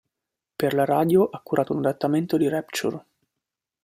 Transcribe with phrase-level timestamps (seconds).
[0.57, 3.05] Per la radio ha curato un adattamento di "Rapture".